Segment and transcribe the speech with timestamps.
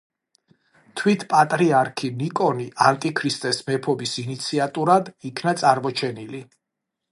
[1.01, 6.45] თვით პატრიარქი ნიკონი ანტიქრისტეს მეფობის ინიციატორად იქნა წარმოჩენილი.